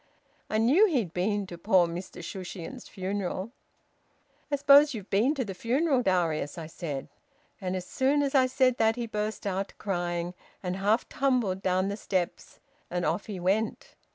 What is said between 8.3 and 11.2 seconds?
I said that he burst out crying, and half